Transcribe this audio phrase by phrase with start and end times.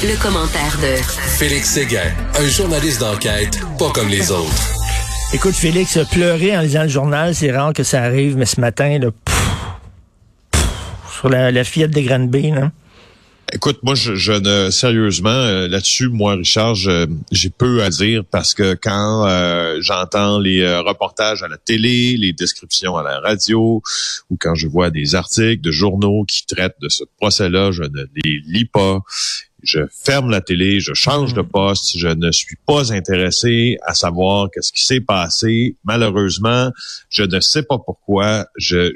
[0.00, 0.94] Le, commentaire de
[1.38, 4.52] Félix Séguin, un journaliste d'enquête pas comme les autres.
[5.34, 8.98] Écoute, Félix, pleurer en lisant le journal, c'est rare que ça arrive, mais ce matin,
[8.98, 9.42] là, pff,
[10.52, 12.70] pff, sur la, la fillette de Granby, là.
[13.50, 18.52] Écoute, moi, je, je ne sérieusement euh, là-dessus, moi, Richard, j'ai peu à dire parce
[18.52, 23.82] que quand euh, j'entends les euh, reportages à la télé, les descriptions à la radio,
[24.28, 28.04] ou quand je vois des articles de journaux qui traitent de ce procès-là, je ne
[28.22, 29.00] les lis pas.
[29.62, 34.48] Je ferme la télé, je change de poste, je ne suis pas intéressé à savoir
[34.52, 35.76] qu'est-ce qui s'est passé.
[35.84, 36.70] Malheureusement,
[37.08, 38.46] je ne sais pas pourquoi.
[38.56, 38.94] J'ai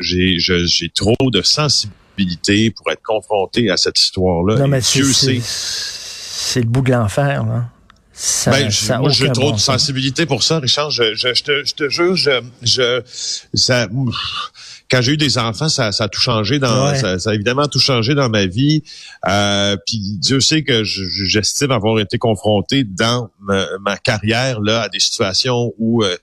[0.94, 4.56] trop de sensibilité pour être confronté à cette histoire-là.
[4.56, 5.42] Non, mais c'est, Dieu c'est, sait.
[5.42, 7.68] c'est le bout de l'enfer, là.
[8.14, 9.80] Ça, Ben, ça moi, j'ai trop bon de sens.
[9.80, 10.90] sensibilité pour ça, Richard.
[10.90, 13.00] Je, je, je te, je te jure, je, je,
[13.54, 14.14] ça, ouf.
[14.92, 16.98] Quand j'ai eu des enfants, ça, ça a tout changé dans, Ouais.
[16.98, 18.82] ça, ça a évidemment tout changé dans ma vie.
[19.28, 24.60] Euh, puis Dieu sait que je- je- j'estime avoir été confronté dans ma, ma carrière
[24.60, 26.14] là à des situations où euh,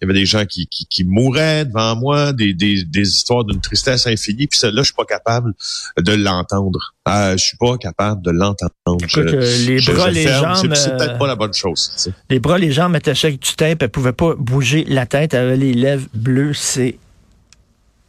[0.00, 3.44] il y avait des gens qui, qui, qui mouraient devant moi, des, des, des histoires
[3.44, 4.46] d'une tristesse infinie.
[4.46, 5.54] Puis celle-là, je suis pas capable
[5.98, 6.94] de l'entendre.
[7.08, 8.72] Euh, je suis pas capable de l'entendre.
[9.16, 10.54] Euh, les je- bras, je les ferme.
[10.54, 11.90] jambes, C'est- peut-être euh, pas la bonne chose.
[11.96, 12.12] tu sais.
[12.30, 15.46] Les bras, les jambes attachaient avec du tape, elle pouvait pas bouger la tête, elle
[15.46, 16.98] avait les lèvres bleues, c'est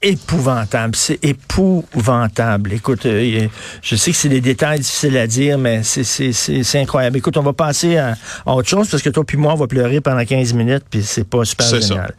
[0.01, 2.73] épouvantable, c'est épouvantable.
[2.73, 3.47] Écoute, euh,
[3.81, 7.17] je sais que c'est des détails difficiles à dire, mais c'est, c'est, c'est, c'est incroyable.
[7.17, 8.15] Écoute, on va passer à,
[8.45, 11.03] à autre chose parce que toi puis moi, on va pleurer pendant 15 minutes, puis
[11.03, 12.13] c'est pas super génial.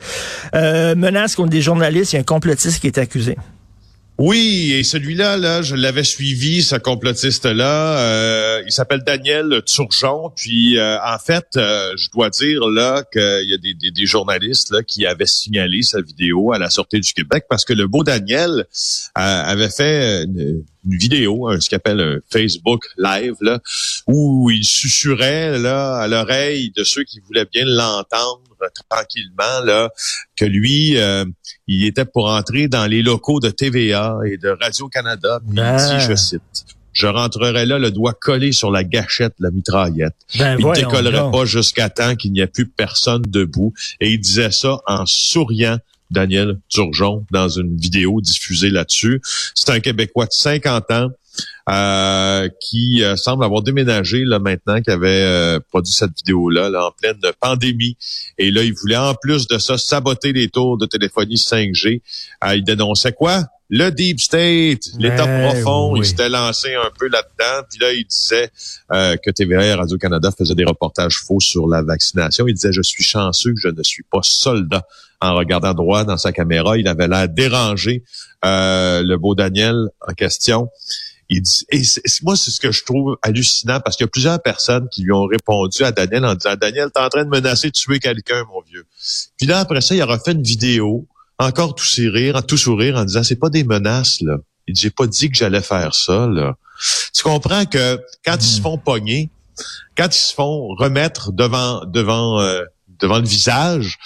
[0.55, 3.37] Euh, menace contre des journalistes, il y a un complotiste qui est accusé.
[4.23, 8.01] Oui, et celui-là, là, je l'avais suivi, ce complotiste-là.
[8.01, 10.31] Euh, il s'appelle Daniel Turgeon.
[10.37, 14.83] Puis, euh, en fait, euh, je dois dire là qu'il y a des, journalistes là
[14.83, 18.51] qui avaient signalé sa vidéo à la Sûreté du Québec parce que le beau Daniel
[18.51, 18.65] euh,
[19.15, 20.27] avait fait
[20.87, 23.61] une vidéo, un- ce qu'il appelle un Facebook Live, là,
[24.07, 28.41] où il susurrait là à l'oreille de ceux qui voulaient bien l'entendre
[28.91, 29.91] tranquillement là
[30.37, 31.25] que lui euh,
[31.67, 34.55] il était pour entrer dans les locaux de TVA et de.
[35.47, 35.79] Puis Ben.
[35.79, 36.43] il dit, je cite,
[36.93, 40.15] je rentrerai là le doigt collé sur la gâchette de la mitraillette.
[40.39, 41.33] Ben, Il ne décollerait donc.
[41.33, 43.73] pas jusqu'à temps qu'il n'y ait plus personne debout.
[44.01, 45.79] Et il disait ça en souriant.
[46.11, 49.21] Daniel Turgeon dans une vidéo diffusée là-dessus.
[49.55, 51.09] C'est un Québécois de 50 ans
[51.69, 56.87] euh, qui euh, semble avoir déménagé là maintenant, qui avait euh, produit cette vidéo-là là,
[56.87, 57.97] en pleine pandémie.
[58.39, 62.03] Et là, il voulait en plus de ça saboter les tours de téléphonie 5G.
[62.45, 63.45] Euh, il dénonçait quoi?
[63.73, 65.93] Le Deep State, l'État profond.
[65.93, 66.01] oui.
[66.01, 67.65] Il s'était lancé un peu là-dedans.
[67.71, 68.51] Puis là, il disait
[68.93, 72.49] euh, que TVA et Radio-Canada faisaient des reportages faux sur la vaccination.
[72.49, 74.85] Il disait, je suis chanceux je ne suis pas soldat.
[75.21, 78.05] En regardant droit dans sa caméra, il avait l'air dérangé,
[78.45, 79.77] euh, le beau Daniel
[80.07, 80.71] en question.
[81.29, 81.83] Il dit, et
[82.23, 85.13] moi, c'est ce que je trouve hallucinant parce qu'il y a plusieurs personnes qui lui
[85.13, 88.45] ont répondu à Daniel en disant, Daniel, t'es en train de menacer de tuer quelqu'un,
[88.53, 88.85] mon vieux.
[89.39, 91.07] Puis là, après ça, il aura fait une vidéo,
[91.39, 94.39] encore tout sourire, tout sourire, en disant, c'est pas des menaces, là.
[94.67, 96.57] Il dit, j'ai pas dit que j'allais faire ça, là.
[97.15, 99.31] Tu comprends que quand ils se font pogner,
[99.97, 102.65] quand ils se font remettre devant, devant, euh,
[103.01, 103.99] devant le visage,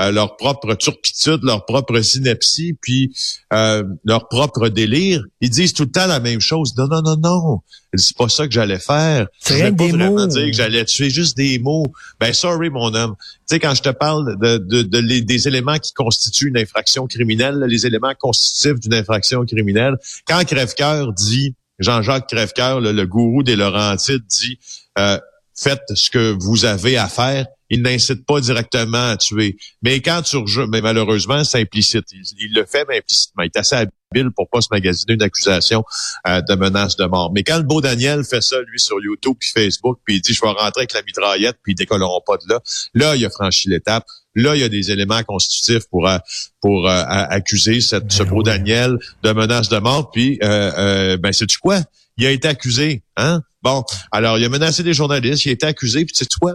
[0.00, 3.14] euh, leur propre turpitude, leur propre ineptie, puis
[3.52, 6.74] euh, leur propre délire, ils disent tout le temps la même chose.
[6.78, 7.58] Non, non, non, non.
[7.94, 9.26] C'est pas ça que j'allais faire.
[9.38, 10.26] C'est rien pas des vraiment mots.
[10.26, 11.84] dire que j'allais tuer juste des mots.
[12.18, 13.16] Ben sorry, mon homme.
[13.20, 16.56] Tu sais, quand je te parle de, de, de les- des éléments qui constituent une
[16.56, 19.96] infraction criminelle, les éléments constitutifs d'une infraction criminelle,
[20.26, 24.58] quand Crèvecoeur dit, Jean-Jacques Crèvecoeur, le, le gourou des Laurentides, dit
[24.98, 25.18] euh,
[25.54, 29.56] faites ce que vous avez à faire, il n'incite pas directement à tuer.
[29.82, 32.04] Mais quand tu rejoues, mais malheureusement, c'est implicite.
[32.12, 33.44] Il, le fait, mais implicitement.
[33.44, 35.82] Il est assez habile pour pas se magasiner une accusation
[36.28, 37.32] euh, de menace de mort.
[37.34, 40.34] Mais quand le beau Daniel fait ça, lui, sur YouTube puis Facebook, puis il dit,
[40.34, 42.60] je vais rentrer avec la mitraillette, puis ils décolleront pas de là,
[42.92, 44.04] là, il a franchi l'étape.
[44.34, 46.18] Là, il y a des éléments constitutifs pour euh,
[46.60, 50.10] pour euh, accuser cette, ce beau Daniel de menace de mort.
[50.10, 51.80] Puis, euh, ben, sais-tu quoi?
[52.18, 53.40] Il a été accusé, hein?
[53.62, 56.54] Bon, alors, il a menacé des journalistes, il a été accusé, puis tu sais quoi?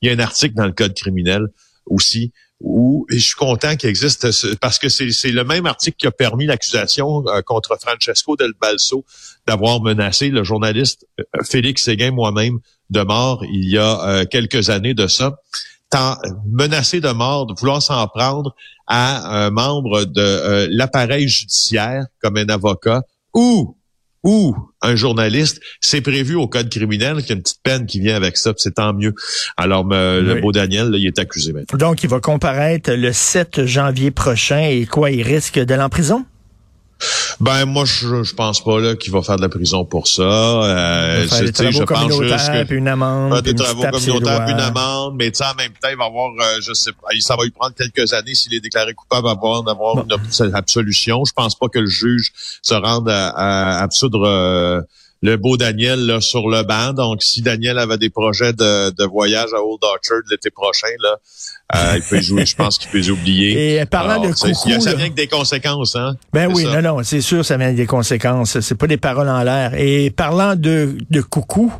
[0.00, 1.48] Il y a un article dans le code criminel
[1.86, 4.26] aussi où et je suis content qu'il existe
[4.56, 9.04] parce que c'est le même article qui a permis l'accusation contre Francesco Del Balso
[9.46, 11.06] d'avoir menacé le journaliste
[11.44, 12.58] Félix Séguin moi-même
[12.90, 15.36] de mort il y a quelques années de ça.
[16.46, 18.54] Menacé de mort, de vouloir s'en prendre
[18.88, 23.02] à un membre de euh, l'appareil judiciaire comme un avocat
[23.34, 23.77] ou
[24.24, 28.00] ou un journaliste, c'est prévu au code criminel qu'il y a une petite peine qui
[28.00, 29.14] vient avec ça, c'est tant mieux.
[29.56, 31.78] Alors, le beau Daniel, il est accusé maintenant.
[31.78, 36.26] Donc, il va comparaître le 7 janvier prochain et quoi, il risque de l'emprisonnement?
[37.40, 40.22] Ben moi je, je pense pas là qu'il va faire de la prison pour ça.
[40.22, 45.14] Euh, faire des travaux je communautaires, puis une amende, des travaux communautaires, puis une amende,
[45.16, 47.74] mais en même temps il va avoir, euh, je sais pas, ça va lui prendre
[47.74, 51.24] quelques années s'il est déclaré coupable avant d'avoir une absolution.
[51.24, 54.24] Je pense pas que le juge se rende à, à absoudre.
[54.26, 54.80] Euh,
[55.20, 56.92] le beau Daniel là, sur le banc.
[56.92, 61.16] Donc, si Daniel avait des projets de, de voyage à Old Orchard l'été prochain, là,
[61.76, 63.76] euh, il peut jouer, je pense qu'il peut les oublier.
[63.76, 66.16] Et parlant de coucou, ça, vient avec des conséquences, hein?
[66.32, 68.58] Ben oui, non, non, c'est sûr, ça vient avec des conséquences.
[68.60, 69.74] C'est pas des paroles en l'air.
[69.76, 71.70] Et parlant de, de coucou,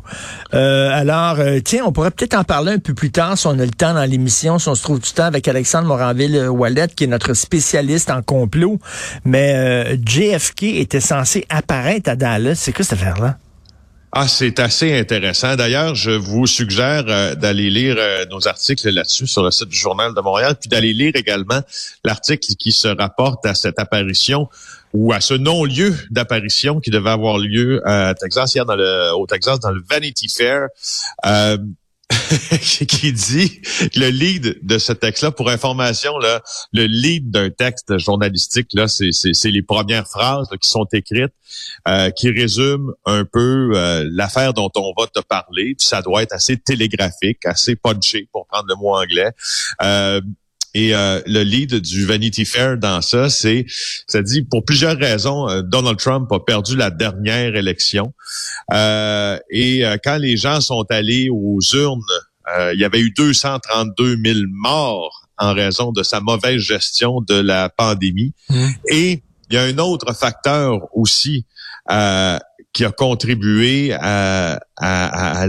[0.53, 3.57] euh, alors, euh, tiens, on pourrait peut-être en parler un peu plus tard si on
[3.57, 7.05] a le temps dans l'émission, si on se trouve du temps avec Alexandre Moranville-Wallet, qui
[7.05, 8.77] est notre spécialiste en complot.
[9.25, 12.55] Mais JFK était censé apparaître à Dallas.
[12.55, 13.37] C'est quoi cette affaire-là?
[14.11, 15.55] Ah, c'est assez intéressant.
[15.55, 19.77] D'ailleurs, je vous suggère euh, d'aller lire euh, nos articles là-dessus sur le site du
[19.77, 21.61] Journal de Montréal, puis d'aller lire également
[22.03, 24.49] l'article qui se rapporte à cette apparition
[24.93, 29.27] ou à ce non-lieu d'apparition qui devait avoir lieu à Texas hier dans le, au
[29.27, 30.69] Texas dans le Vanity Fair.
[31.27, 31.57] Euh,
[32.87, 33.61] qui dit
[33.95, 36.41] le lead de ce texte-là, pour information, là,
[36.73, 39.11] le lead d'un texte journalistique, là, c'est,
[39.45, 41.33] les premières phrases qui sont écrites,
[41.87, 45.75] euh, qui résument un peu euh, l'affaire dont on va te parler.
[45.77, 49.31] Puis ça doit être assez télégraphique, assez punché, pour prendre le mot anglais.
[49.81, 50.21] Euh,
[50.73, 53.65] et euh, le lead du Vanity Fair dans ça, c'est,
[54.07, 58.13] ça dit, pour plusieurs raisons, euh, Donald Trump a perdu la dernière élection.
[58.73, 62.01] Euh, et quand les gens sont allés aux urnes,
[62.73, 67.69] il y avait eu 232 000 morts en raison de sa mauvaise gestion de la
[67.69, 68.33] pandémie.
[68.49, 68.67] Mmh.
[68.91, 71.45] Et il y a un autre facteur aussi
[72.73, 74.59] qui a contribué à,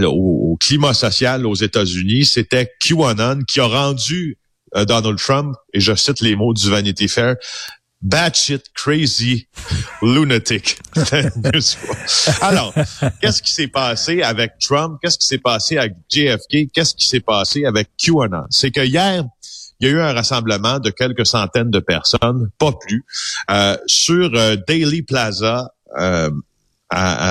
[0.05, 4.37] au, climat social aux États-Unis, c'était QAnon qui a rendu
[4.75, 7.35] euh, Donald Trump, et je cite les mots du Vanity Fair,
[8.01, 9.47] batshit crazy
[10.01, 10.79] lunatic.
[12.41, 12.73] Alors,
[13.21, 14.97] qu'est-ce qui s'est passé avec Trump?
[15.01, 16.71] Qu'est-ce qui s'est passé avec JFK?
[16.73, 18.45] Qu'est-ce qui s'est passé avec QAnon?
[18.49, 19.23] C'est que hier,
[19.81, 23.03] il y a eu un rassemblement de quelques centaines de personnes, pas plus,
[23.49, 26.29] euh, sur euh, Daily Plaza euh,
[26.89, 27.30] à,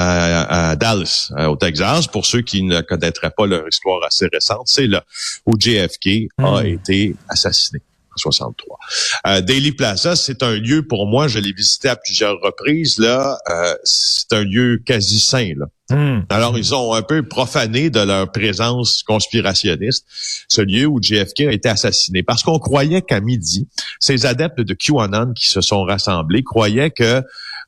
[0.81, 2.07] Dallas, euh, au Texas.
[2.07, 5.05] Pour ceux qui ne connaîtraient pas leur histoire assez récente, c'est là
[5.47, 6.67] où JFK a hmm.
[6.67, 7.81] été assassiné.
[8.13, 8.79] en 63.
[9.27, 12.99] Euh, Daily Plaza, c'est un lieu pour moi, je l'ai visité à plusieurs reprises.
[12.99, 15.53] Là, euh, c'est un lieu quasi saint.
[15.57, 15.67] Là.
[15.91, 16.23] Hmm.
[16.29, 20.07] Alors, ils ont un peu profané de leur présence conspirationniste
[20.49, 22.23] ce lieu où JFK a été assassiné.
[22.23, 23.69] Parce qu'on croyait qu'à midi,
[24.01, 27.23] ces adeptes de QAnon qui se sont rassemblés croyaient que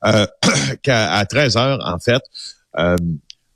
[0.05, 0.27] euh,
[0.83, 2.23] qu'à 13 heures, en fait,
[2.79, 2.97] euh,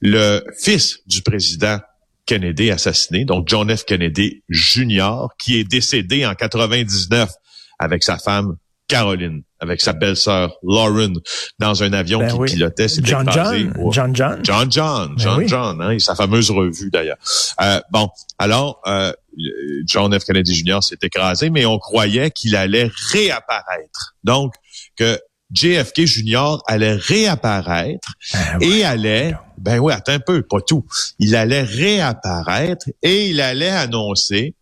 [0.00, 1.78] le fils du président
[2.26, 3.84] Kennedy assassiné, donc John F.
[3.84, 7.30] Kennedy Jr., qui est décédé en 99
[7.78, 8.56] avec sa femme
[8.88, 11.14] Caroline, avec sa belle-sœur Lauren,
[11.58, 12.86] dans un avion ben qui pilotait.
[13.02, 14.40] John John, John John.
[14.44, 17.16] John John, ben John John, hein, sa fameuse revue d'ailleurs.
[17.60, 18.08] Euh, bon,
[18.38, 19.12] alors, euh,
[19.86, 20.24] John F.
[20.24, 20.78] Kennedy Jr.
[20.82, 24.14] s'est écrasé, mais on croyait qu'il allait réapparaître.
[24.22, 24.54] Donc,
[24.96, 25.18] que
[25.52, 26.58] JFK Jr.
[26.66, 30.84] allait réapparaître ah et allait, ben oui, attends un peu, pas tout.
[31.18, 34.54] Il allait réapparaître et il allait annoncer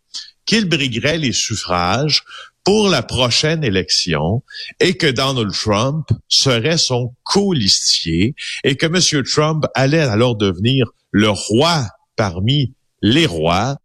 [0.47, 2.23] qu'il briguerait les suffrages
[2.65, 4.43] pour la prochaine élection
[4.81, 9.23] et que Donald Trump serait son colistier et que M.
[9.25, 11.87] Trump allait alors devenir le roi
[12.17, 13.77] parmi les rois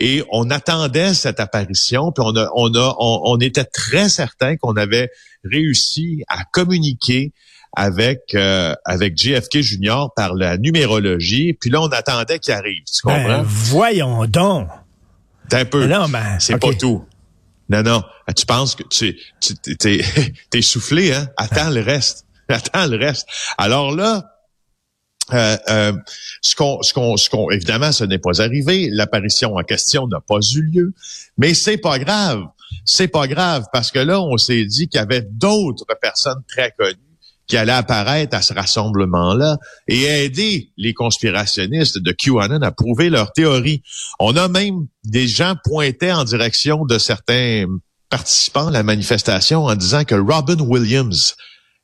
[0.00, 4.76] et on attendait cette apparition, puis on a, on a, on, était très certain qu'on
[4.76, 5.10] avait
[5.44, 7.32] réussi à communiquer
[7.74, 11.54] avec euh, avec JFK Junior par la numérologie.
[11.54, 12.82] Puis là, on attendait qu'il arrive.
[12.84, 13.42] Tu ben, comprends?
[13.44, 14.68] voyons donc.
[15.50, 15.86] Un peu.
[15.86, 17.04] Non, ben, c'est pas tout.
[17.68, 18.02] Non, non.
[18.26, 20.00] Ah, Tu penses que tu, tu t'es,
[20.50, 21.28] t'es soufflé, hein?
[21.36, 22.26] Attends le reste.
[22.48, 23.26] Attends le reste.
[23.56, 24.31] Alors là,
[25.32, 25.92] euh, euh,
[26.40, 28.88] ce qu'on, ce qu'on, ce évidemment, ce n'est pas arrivé.
[28.90, 30.92] L'apparition en question n'a pas eu lieu,
[31.38, 32.42] mais c'est pas grave.
[32.84, 36.72] C'est pas grave parce que là, on s'est dit qu'il y avait d'autres personnes très
[36.76, 36.96] connues
[37.46, 43.32] qui allaient apparaître à ce rassemblement-là et aider les conspirationnistes de QAnon à prouver leur
[43.32, 43.82] théorie.
[44.18, 47.66] On a même des gens pointés en direction de certains
[48.08, 51.34] participants à la manifestation en disant que Robin Williams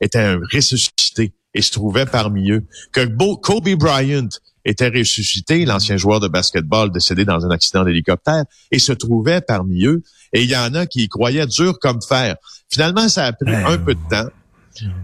[0.01, 4.29] était un ressuscité et se trouvait parmi eux, que Bo- Kobe Bryant
[4.65, 9.85] était ressuscité, l'ancien joueur de basketball décédé dans un accident d'hélicoptère, et se trouvait parmi
[9.87, 10.03] eux.
[10.33, 12.37] Et il y en a qui y croyaient dur comme fer.
[12.71, 13.65] Finalement, ça a pris Ouais.
[13.65, 14.29] un peu de temps.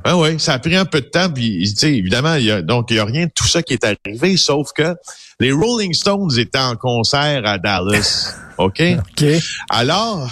[0.05, 2.51] Ah oui, ça a pris un peu de temps, puis tu sais, évidemment, il y
[2.53, 4.95] a, donc il y a rien de tout ça qui est arrivé, sauf que
[5.41, 8.81] les Rolling Stones étaient en concert à Dallas, ok?
[8.99, 9.25] OK.
[9.71, 10.31] Alors,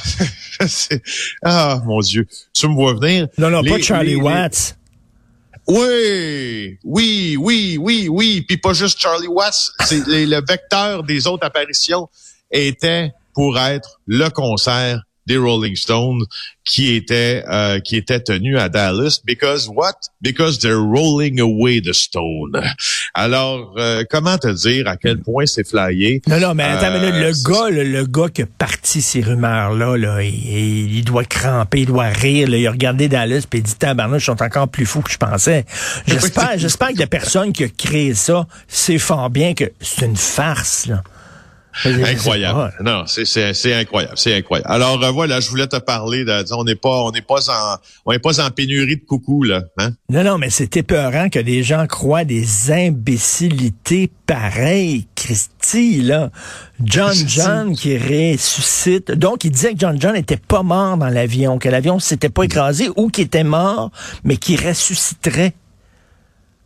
[1.45, 4.77] ah mon Dieu, tu me vois venir Non, non, pas Charlie les- Watts.
[5.69, 8.43] Oui, oui, oui, oui, oui.
[8.47, 9.71] Puis pas juste Charlie Watts,
[10.07, 12.09] les- le vecteur des autres apparitions
[12.51, 16.23] était pour être le concert des Rolling Stones
[16.65, 19.95] qui était euh, qui était tenu à Dallas because what?
[20.21, 22.61] Because they're rolling away the stone.
[23.15, 26.23] Alors euh, comment te dire à quel point c'est flyé?
[26.29, 28.47] Non, non, mais attends, mais là, Euh, le c'est- gars, le, le gars qui a
[28.59, 32.71] parti ces rumeurs-là, là, il, il- il doit cramper, il doit rire, là, il a
[32.71, 35.65] regardé Dallas, puis il dit, tabarnouche, ils sont encore plus fous que je pensais.
[36.07, 40.17] J'espère, j'espère que la personne qui a créé ça sait fort bien que c'est une
[40.17, 41.03] farce, là.
[41.85, 42.75] Incroyable.
[42.83, 44.71] Non, c'est c'est c'est incroyable, c'est incroyable.
[44.71, 47.51] Alors euh, voilà, je voulais te parler de disons, on n'est pas on n'est pas
[47.51, 47.77] en
[48.07, 49.93] on n'est pas en pénurie de coucou là, hein?
[50.11, 56.31] Non, non, mais c'est épeurant que des gens croient des imbécilités pareilles, Christy, là.
[56.83, 57.15] John.
[57.15, 59.13] John qui ressuscite.
[59.13, 62.45] Donc, il disait que John John n'était pas mort dans l'avion, que l'avion s'était pas
[62.45, 63.91] écrasé ou qu'il était mort,
[64.25, 65.55] mais qu'il ressusciterait.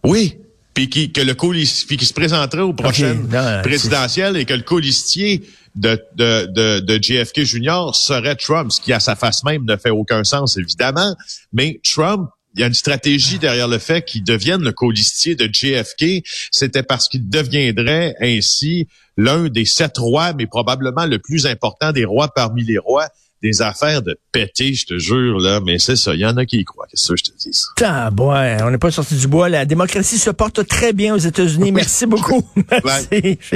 [0.05, 0.39] Oui.
[0.77, 4.45] Puis qui que le colis puis qui se présenterait aux prochaines non, euh, présidentielles et
[4.45, 5.43] que le colistier
[5.75, 7.95] de, de, de, de JFK Jr.
[7.95, 11.17] serait Trump, ce qui à sa face même ne fait aucun sens, évidemment.
[11.55, 15.49] Mais Trump, il y a une stratégie derrière le fait qu'il devienne le colistier de
[15.51, 16.23] JFK.
[16.53, 22.05] C'était parce qu'il deviendrait ainsi l'un des sept rois, mais probablement le plus important des
[22.05, 23.09] rois parmi les rois.
[23.43, 25.61] Des affaires de péter, je te jure, là.
[25.65, 26.87] Mais c'est ça, il y en a qui y croient.
[26.91, 27.51] Qu'est-ce que je te dis?
[27.77, 29.49] Tabouin, on n'est pas sorti du bois.
[29.49, 31.73] La démocratie se porte très bien aux États-Unis.
[31.73, 32.49] Merci beaucoup.
[32.85, 33.39] Merci.